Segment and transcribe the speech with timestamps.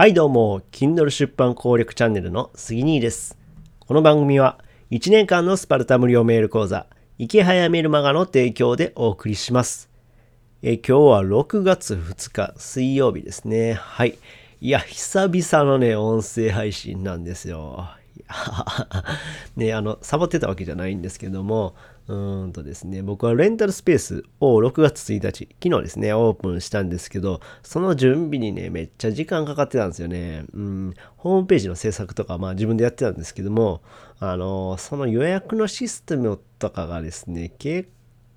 [0.00, 3.36] はいどうも、Kindle 出版攻略チャンネルの杉兄です。
[3.80, 4.58] この番組は
[4.90, 6.86] 1年間のスパルタ無料メール講座、
[7.18, 9.90] 池早メルマガの提供でお送りします。
[10.62, 13.74] え今日は6月2日水曜日ですね。
[13.74, 14.16] はい。
[14.62, 17.90] いや、久々のね、音声配信なんですよ。
[19.56, 21.74] ね、あの、サボってたわけじゃないんですけども、
[22.10, 30.44] うんとですね、僕はレンタルスペースを6月1日、昨日ですね、オープンしたんですけど、その準備にね、めっちゃ時間かかってたんですよね。
[30.52, 33.82] うん、ホームページの制作とか、まあ自分でやってたんですけども、
[34.18, 37.88] あの、その予約のシステムとかがですね、結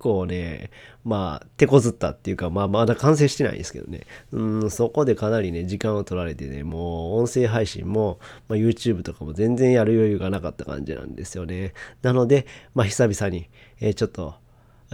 [0.04, 0.70] 構ね、
[1.06, 4.02] まあ、手こずったっていうか、まあ、まだ完成してないんですけどね。
[4.34, 11.74] うん、そこでかなりね、時間を取られてね、もう、音声配信も、まあ、YouTube とかも全然やる余裕がなかった感じなんですよね。
[12.02, 13.50] なので、まあ、久々に、
[13.80, 14.36] えー、ちょっと、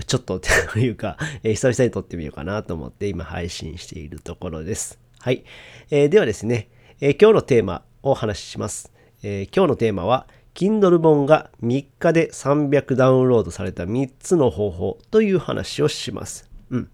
[0.06, 5.00] ちょっとっていうか、 えー、久々に撮ってみようかなと思って今配信しているところです。
[5.18, 5.44] はい。
[5.90, 6.70] えー、ではですね、
[7.02, 8.92] え今日のテーマをお話しします。
[9.24, 10.28] え今日のテーマは、
[10.60, 16.50] Kindle 本が3日で300ダウンロードされた3つの方法という話をします。
[16.70, 16.90] うん。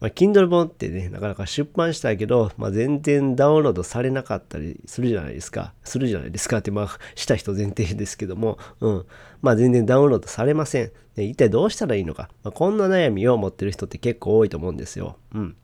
[0.00, 5.74] まあ、Kindle 本ってね、なかなか出版したいけど、まあ、全然ダウンロードされなかったりするじゃないですか。
[5.84, 9.06] するじゃないですかって、まあ、した人前提ですけども、うん。
[9.40, 10.90] まあ、全然ダウンロードされません。
[11.14, 12.30] で一体どうしたらいいのか。
[12.42, 15.18] まあ、こんな悩みを持ってる人って結構多いと思うんですよ。
[15.34, 15.56] うん。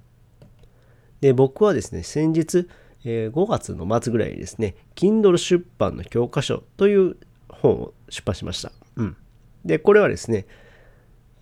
[1.20, 2.68] で、僕はですね、先日、
[3.04, 7.16] えー、5月の末ぐらいにですね、Kindle 出版の教科書という
[7.48, 8.72] 本を出版しました。
[8.96, 9.16] うん。
[9.64, 10.46] で、これはですね、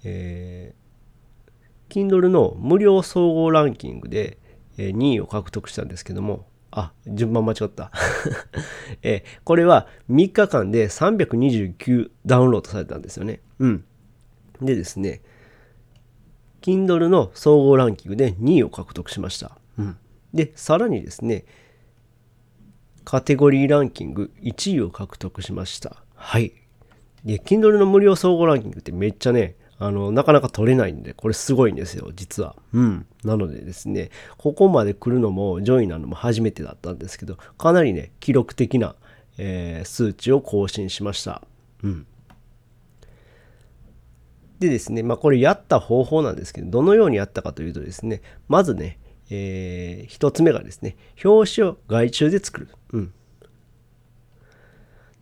[0.04, 4.38] えー、Kindle の無料総合ランキングで、
[4.76, 7.90] え、2位を獲得したんですけども、あ、順番間違った。
[9.02, 13.40] えー、これは3日間で329ダウンロードされたんですよね。
[13.58, 13.84] うん。
[14.60, 15.22] でですね、
[16.60, 19.58] Kindle の総合ランキングで2位を獲得しました。
[19.78, 19.96] うん。
[20.34, 21.44] で、さらにですね、
[23.04, 25.96] カテゴリーランキング1位を獲得しました。
[26.14, 26.52] はい。
[27.24, 32.56] で、Kindle の無料総合ランキングってめっちゃね、あの、なかなか取れないんで、これすごいんですよ、実は。
[32.72, 33.06] うん。
[33.24, 38.96] なのでですね、ここまで来るのも、上位なのも初めてだったんですけど、かなりね、記録的な、
[39.38, 41.42] えー、数値を更新しました。
[41.82, 42.06] うん。
[44.58, 48.98] でですね、まあこれやった方法なんですけど、どのようにやったかというとですね、まずね、
[49.30, 52.68] えー、一つ目がですね、表紙を外注で作る。
[52.92, 53.12] うん。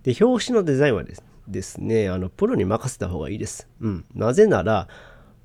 [0.02, 3.68] で、表紙のデザインはですですね、あの、プロに任せた方がいいです。
[3.80, 4.04] うん。
[4.14, 4.88] なぜなら、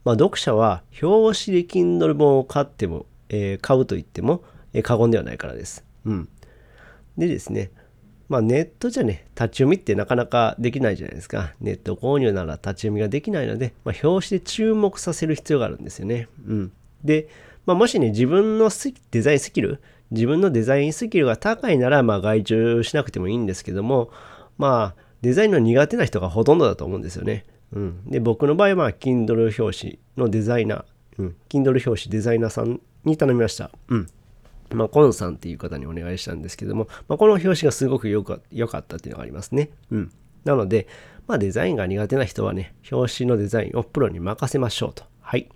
[0.04, 4.44] まあ、読者は表紙で Kindle 本を買っても、えー、買うと言っても、
[4.84, 5.84] 過言ではないからです。
[6.06, 6.30] うん。
[7.18, 7.72] でですね、
[8.30, 11.54] まあ、ネットじゃね、立ち読みってなかなかできないじゃないですか。
[11.60, 16.30] ネット購入なら立ち読みができないので、まあ、表紙で注目させる必要があるんですよね。
[16.48, 16.72] うん。
[17.04, 17.28] で、
[17.66, 18.70] まあ、もしね、自分の
[19.12, 24.12] デザインスキル、自分のデザインスキルが高いなら、まあ、外注しなくてもいいんですけども、
[24.58, 27.46] まあ、デザインの苦手な人がほとんどだと思うんですよね。
[27.74, 28.06] うん。
[28.06, 30.86] で、僕の場合は、Kindle 表紙のデザイナー、
[31.20, 33.72] うん、Kindle 表紙デザイナーさんに頼みました。
[33.88, 34.08] うん。
[34.74, 39.70] まあ、コンさんっていう方にお願いしたんですけども、まあ、この表紙がすごく良かったっていうのがありますね。
[39.92, 40.12] うん。
[40.44, 40.88] なので、
[41.28, 45.04] まあ、デザインが苦手な人はね、表紙のデザインをプロに任せましょうと。
[45.22, 45.48] はい。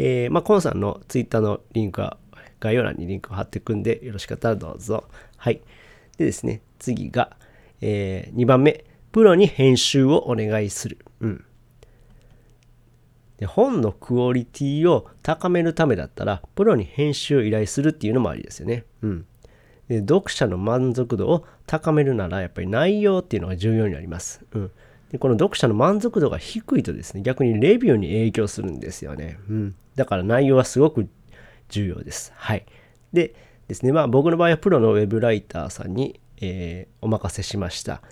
[0.00, 2.18] えー、まあ、コンさんのツイッターのリンクは
[2.60, 5.04] 概要欄にリンクを貼っていくんで、よろしかったらどうぞ。
[5.36, 5.60] はい。
[6.18, 7.36] でですね、次が、
[7.80, 10.98] えー、2番目、プロに編集をお願いする。
[11.18, 11.44] うん。
[13.38, 18.84] で本のクオリティを高めるためだったら、プロに編集を依頼するっていうのもありですよね。
[19.02, 19.26] うん。
[19.88, 24.44] で読者の満足度を高めるなら、やっぱり内容っていうのが重要になります。
[24.52, 24.70] うん。
[25.10, 29.38] で、この読者の満足度が低いとですね、逆にレビューに影響するんですよね。
[29.48, 29.74] うん。
[29.96, 31.08] だから内容はすごく
[31.68, 32.32] 重要です。
[32.36, 32.66] はい。
[33.12, 33.34] で
[33.68, 38.02] ですね、まあ僕の場合はプロのウェブライターさんに、えー、お任せしました。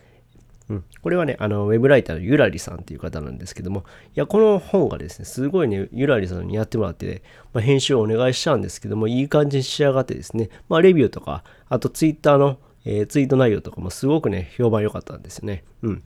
[0.69, 3.85] うん、これはね、あの、ウェブライターのゆらりさんっていう方なんですけども、
[4.17, 15.63] いや、この本がですね、すごいね、ゆらりさんにやってもらって、まあ、編集をお願いしたんですけども、いい感じに仕上がってですね、まあ、レビューとか、あとツイッターの、えー、ツイート内容とかもすごくね、評判良かったんですよね。
[15.83, 16.03] うん。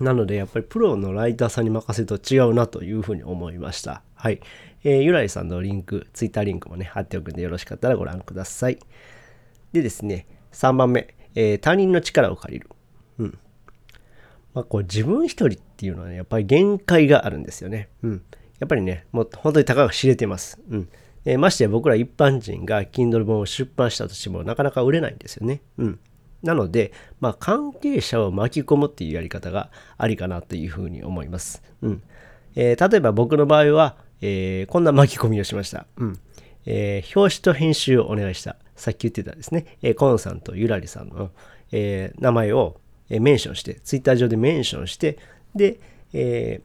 [0.00, 4.02] なので、やっぱりプロのライターさんに任せると違うなというふうに思いました。
[4.14, 4.40] はい。
[4.82, 8.78] えー、ゆらりさんのリンク、ツイッターリンクもね、貼っておくんでよろしかったらご覧ください。
[9.72, 12.70] でですね、3番目、えー、他人の力を借りる。
[13.18, 13.38] うん。
[14.54, 17.88] まあ、こう自分一人っていうのはね、やっぱり限界があるんですよね。
[18.02, 18.22] うん。
[18.58, 20.60] やっぱりね、もう本当にたかが知れてます。
[20.70, 20.88] うん。
[21.24, 25.62] えー、ましてや僕ら一般人が Kindle 本を出版したとしてもなかなか売れないんですよね。
[25.78, 26.00] うん。
[26.42, 31.62] なので、まあ、関係者を巻き込むっていうやり方がありかなというふうに思います。
[31.82, 32.02] うん
[32.56, 35.86] えー、例えば僕の場合は、えー、こんな巻き込みをしました。
[35.96, 36.18] うん
[36.66, 38.56] えー、表紙と編集をお願いした。
[38.76, 41.30] さっき言ってたですね、えコンさんとゆらりさんの、
[41.70, 45.18] え名前を、えメンションして、ツイッター上でメンションして、
[45.54, 45.80] で、
[46.14, 46.62] え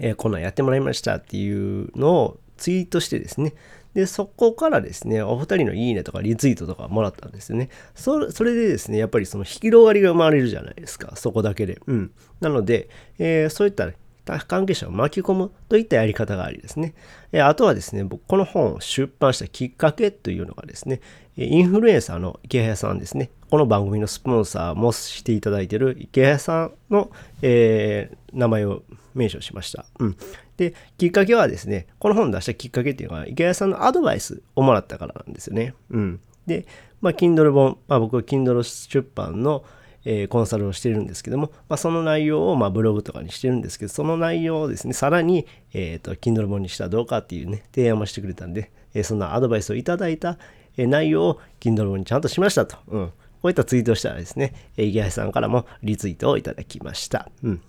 [0.00, 3.54] えこんなんやってもらいましたっていうのをツイートしてですね、
[3.94, 7.68] で、そこからですね、お二人のいいねとかリツイートとかもらったんですよね。
[7.94, 11.78] そそれでですね、やっぱりその広がりが生まれるじゃないですか、そこだけで。
[11.86, 12.12] うん。
[12.40, 13.90] なので、えー、そういった
[14.24, 16.94] 関係者を巻き込むといったやり方がありですね。
[17.34, 21.00] あとはですね、僕この本を出版したきっかけというのがですね、
[21.36, 23.30] インフルエンサーの池谷さんですね。
[23.50, 27.10] この番組のスポンサーもしていただいている池谷さんの、
[27.42, 28.82] えー、名前を
[29.14, 29.84] 名称しました。
[29.98, 30.16] うん。
[30.56, 35.74] で、きっかけはですね、この本を出したきっかけっていうのは池谷さんのアドバイスをもらったからなんですよね。
[35.90, 36.20] うん。
[36.46, 36.66] で、
[37.00, 39.64] まあ、Kindle 本、まあ、僕は Kindle 出版の、
[40.04, 50.38] えー、コンサルをしてるんですけども、まあ、その内容をまあブログとかにしてるんですけど、その内容をですね、さらに、えっ、ー、と、Kindle 本にしたらどうかっていうね、提案もしてくれたんで、えー、そんなアドバイスをいただいた、
[50.76, 52.76] え内容を Kindle 本にちゃんとしましたと。
[52.88, 53.06] うん。
[53.08, 57.28] こういったツイートをしたらですね、え池谷さんからもリツイートをいただきました。
[57.42, 57.60] うん。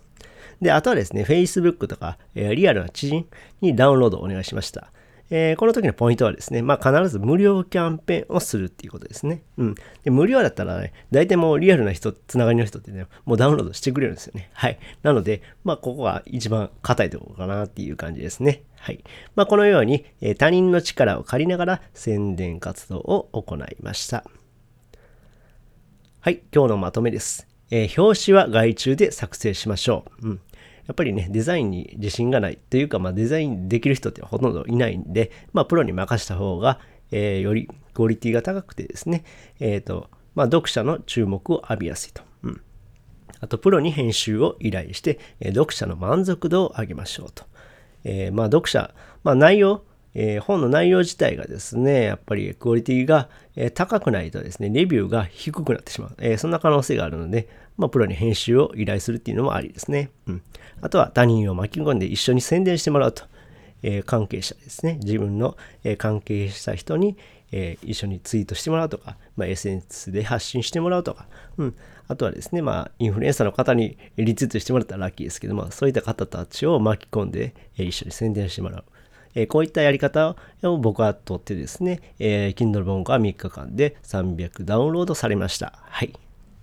[0.62, 3.27] で、あとはですね、Facebook とか、えリアルな知人
[3.62, 4.91] にダウンロードをお願いしました。
[5.29, 9.41] えー、この時のポイントはですね、まあ、必ず無料キャンペーンをするっていうことですね。
[9.57, 9.75] うん。
[10.03, 14.49] で、無料だったらね、大体もうリアルな人、つながりの人ってね、もうダウンロードしてくれるんですよね。
[14.53, 14.77] はい。
[15.01, 18.63] なので、まあ、ここが一番硬いところかなっていう感じですね。
[18.77, 19.03] はい。
[19.35, 24.25] まあ、このように、えー、他人の力を借りながら宣伝活動を行いました。
[26.19, 26.41] はい。
[26.53, 27.47] 今日のまとめです。
[27.71, 30.27] えー、表紙は外注で作成しましょう。
[30.27, 30.41] うん。
[30.88, 36.80] やっぱりね、デザインに自信がないというか、まあ、デザインできる人ってほとんどいないんで、まあ、プロに任した方が、
[37.12, 39.24] えー、よりクオリティが高くてですね、
[39.59, 42.24] えっ、ー、と、まあ、読者の注目を浴びやすいと。
[42.44, 42.62] うん。
[43.39, 47.45] あと、プロに編集を依頼して、えー、読者の満足度を上げましょうと。
[48.06, 48.94] えまあ、読者、
[49.24, 49.85] まあ、内容、
[50.15, 56.15] えー、本の内容自体がですね、やっぱりクオリティが、え、高くないとですね、レビューが低くなってしまう。
[56.19, 60.12] えー、そんな可能性があるので、まあ、プロに編集を依頼するっていうのもありですね。
[60.27, 60.42] うん。
[60.81, 63.24] あとは他人を巻き込んで一緒に宣伝してもらうと。
[63.83, 64.98] え関係者ですね。
[65.04, 67.18] 自分の、え関係した人に、
[67.51, 71.27] え一緒にツイートしてもらうとか、まあ、SNS で発信してもらうとか、
[71.57, 71.75] うん。
[72.07, 78.83] あとはですね、まあ、インフルエンサーの方にリツイートしてもらったらラッキーですけども、そういった方たちを巻き込んで、え一緒に宣伝してもらう。
[79.35, 85.74] えこういったやり方を僕はとってですね、えー、Kindle 本が3日間で300ダウンロードされました。
[85.83, 86.09] はい。
[86.09, 86.12] っ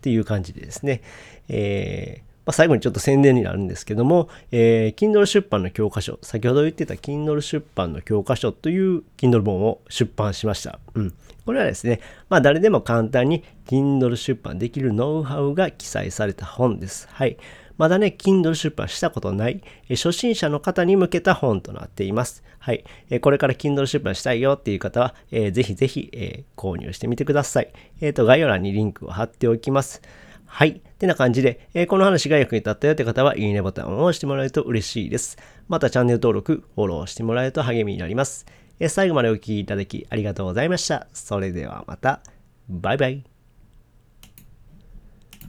[0.03, 1.03] ていう感じでですね、
[1.49, 10.79] えー、最後にちょっと宣伝になるんですけども、えー、Kindle 出版の教科書、先ほど言ってた Kindle 出版の教科書という Kindle 本を出版しました。
[10.95, 11.15] うん。
[11.45, 17.09] これはですね、まあ誰でも簡単に Kindle 出版できるノウハウが記載された本です。
[17.11, 17.37] はい。
[17.81, 22.45] まだね、Kindle 出版したことない、え初心者の方に向けた本となっています。
[22.59, 22.85] はい。
[23.09, 27.73] えこれから Kindle 出版したいよっていう方は、えー、ぜひぜひ、え、購入してみてください。
[28.03, 30.03] えっ、ー、と、概要欄にリンクを貼っておきます。
[30.45, 30.83] はい。
[30.87, 35.39] ってな感じで、えー、この話が役に立ったよって方は、いいねボタンを押してもらえると嬉しいです。
[35.67, 38.45] またチャンネル登録、フォローしてもらえると励みになります。
[38.79, 41.07] え、最後までお聴きいただきありがとうございました。
[41.15, 42.21] それではまた。
[42.69, 43.30] バイバイ。